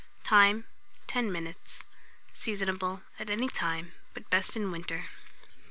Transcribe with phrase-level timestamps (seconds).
[0.23, 0.65] Time.
[1.05, 1.83] 10 minutes.
[2.33, 5.05] Seasonable at any time, but best in winter.